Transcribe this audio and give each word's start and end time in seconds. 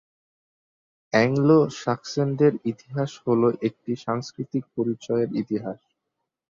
অ্যাংলো-স্যাক্সনদের 1.13 2.53
ইতিহাস 2.65 3.11
হল 3.25 3.41
একটি 3.61 3.91
সাংস্কৃতিক 4.05 4.63
পরিচয়ের 4.75 5.29
ইতিহাস। 5.35 5.79